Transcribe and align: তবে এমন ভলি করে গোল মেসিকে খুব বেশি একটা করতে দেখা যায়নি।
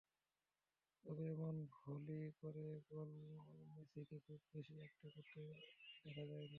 তবে 1.05 1.23
এমন 1.31 1.55
ভলি 1.75 2.21
করে 2.39 2.65
গোল 2.89 3.11
মেসিকে 3.73 4.17
খুব 4.25 4.39
বেশি 4.49 4.73
একটা 4.81 5.07
করতে 5.09 5.41
দেখা 6.05 6.23
যায়নি। 6.25 6.49